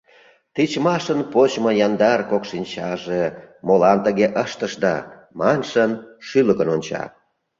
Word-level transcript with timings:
Тичмашын 0.55 1.19
почмо 1.33 1.71
яндар 1.85 2.19
кок 2.31 2.43
шинчаже, 2.51 3.23
«Молан 3.67 3.97
тыге 4.05 4.27
ыштышда» 4.43 4.95
маншын, 5.39 5.91
шӱлыкын 6.27 6.69
онча. 6.75 7.03